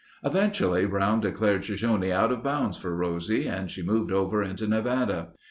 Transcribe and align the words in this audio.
Eventually 0.23 0.87
Brown 0.87 1.19
declared 1.19 1.63
Shoshone 1.63 2.11
out 2.11 2.31
of 2.31 2.41
bounds 2.43 2.75
for 2.75 2.95
Rosie 2.95 3.45
and 3.45 3.69
she 3.69 3.83
moved 3.83 4.11
over 4.11 4.41
into 4.41 4.65
Nevada. 4.65 5.27